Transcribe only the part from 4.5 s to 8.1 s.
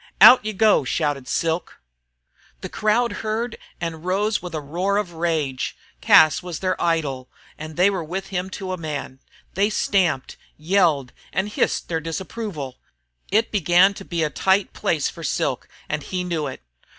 a roar of rage. Cas was their idol, and they were